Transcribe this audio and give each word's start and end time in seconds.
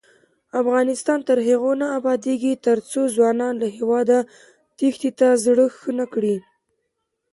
افغانستان 0.61 1.19
تر 1.27 1.37
هغو 1.47 1.71
نه 1.81 1.87
ابادیږي، 1.99 2.53
ترڅو 2.65 3.01
ځوانان 3.15 3.53
له 3.61 3.67
هیواده 3.77 4.19
تېښتې 4.77 5.11
ته 5.19 5.27
زړه 5.45 5.65
ښه 5.77 5.91
نکړي. 6.01 6.35